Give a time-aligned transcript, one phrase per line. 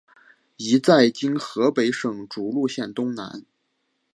[0.57, 3.45] 一在今河北省涿鹿县东南。